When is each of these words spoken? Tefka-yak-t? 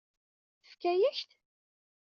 Tefka-yak-t? 0.63 1.29